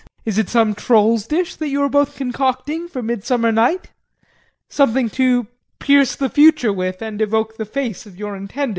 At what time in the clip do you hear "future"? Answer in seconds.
6.29-6.73